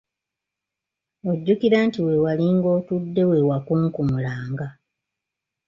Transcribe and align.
Ojjukira 1.29 1.77
nti 1.87 1.99
we 2.05 2.13
walinga 2.23 2.67
otudde 2.77 3.23
we 3.29 3.37
wakunkumulanga. 3.49 4.67